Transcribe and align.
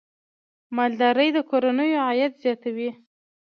مالداري 0.75 1.29
د 1.33 1.37
کورنیو 1.49 2.03
عاید 2.07 2.33
زیاتوي. 2.43 2.89